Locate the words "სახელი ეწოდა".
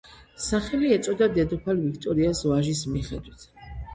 0.43-1.27